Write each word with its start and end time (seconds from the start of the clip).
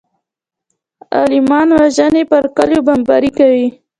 عالمان 1.17 1.67
وژني 1.79 2.23
پر 2.31 2.43
کليو 2.57 2.85
بمبارۍ 2.87 3.31
کوي. 3.39 3.67